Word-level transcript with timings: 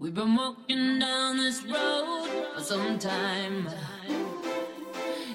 We've 0.00 0.14
been 0.14 0.34
walking 0.34 0.98
down 0.98 1.36
this 1.36 1.62
road 1.62 2.26
for 2.54 2.62
some 2.62 2.98
time. 2.98 3.68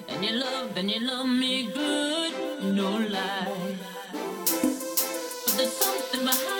And 0.08 0.24
you 0.24 0.32
love 0.32 0.76
and 0.76 0.90
you 0.90 1.06
love 1.06 1.28
me 1.28 1.70
good, 1.72 2.32
no 2.74 2.98
lie. 2.98 3.76
But 4.42 5.54
there's 5.56 5.72
something 5.72 6.24
behind 6.24 6.55